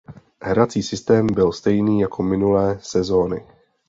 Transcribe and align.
Hrací 0.41 0.83
systém 0.83 1.27
byl 1.33 1.51
stejný 1.51 1.99
jako 1.99 2.23
minulé 2.23 2.77
sezóny. 2.81 3.45